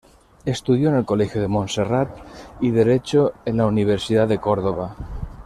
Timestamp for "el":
0.95-1.05